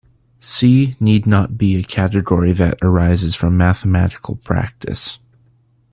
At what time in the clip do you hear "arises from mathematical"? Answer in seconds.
2.81-4.35